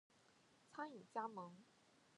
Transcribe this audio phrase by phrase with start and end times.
[0.73, 1.55] 餐饮加盟